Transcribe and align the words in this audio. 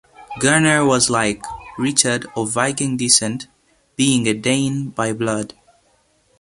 Gunnor 0.39 0.83
was, 0.83 1.11
like 1.11 1.43
Richard, 1.77 2.25
of 2.35 2.49
Viking 2.49 2.97
descent, 2.97 3.45
being 3.95 4.25
a 4.27 4.33
Dane 4.33 4.89
by 4.89 5.13
blood. 5.13 5.53